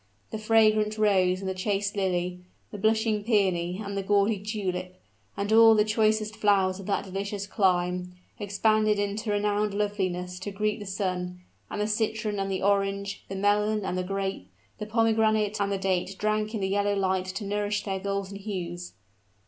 [0.31, 2.39] The fragrant rose and the chaste lily,
[2.71, 4.95] the blushing peony and the gaudy tulip,
[5.37, 10.79] and all the choicest flowers of that delicious clime, expanded into renewed loveliness to greet
[10.79, 15.61] the sun: and the citron and the orange, the melon and the grape, the pomegranate
[15.61, 18.93] and the date drank in the yellow light to nourish their golden hues.